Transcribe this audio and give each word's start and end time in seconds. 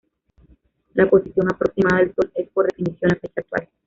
La 0.95 1.07
posición 1.07 1.53
aproximada 1.53 1.97
del 1.99 2.15
Sol 2.15 2.31
es, 2.33 2.49
por 2.49 2.65
definición, 2.67 3.09
la 3.13 3.19
fecha 3.19 3.41
actual. 3.41 3.67